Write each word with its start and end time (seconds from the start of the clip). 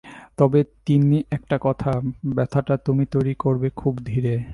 তবে 0.37 0.59
তিন্নি 0.85 1.19
একটি 1.31 1.55
কথা, 1.61 1.91
ব্যথাটা 2.35 2.75
তুমি 2.77 3.03
তৈরি 3.05 3.33
করবে 3.35 3.67
খুব 3.75 3.93
ধীরে। 4.05 4.33